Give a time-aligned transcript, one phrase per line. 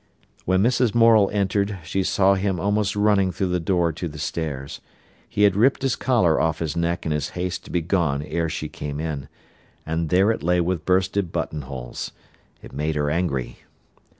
[0.45, 0.95] When Mrs.
[0.95, 4.81] Morel entered, she saw him almost running through the door to the stairs.
[5.29, 8.49] He had ripped his collar off his neck in his haste to be gone ere
[8.49, 9.29] she came in,
[9.85, 12.13] and there it lay with bursten button holes.
[12.63, 13.59] It made her angry.